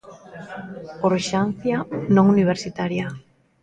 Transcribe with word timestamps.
Orxásncia 1.09 1.77
non 2.15 2.25
universitaria. 2.35 3.05